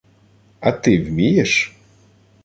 —А 0.59 0.71
ти 0.71 1.01
вмієш? 1.03 1.75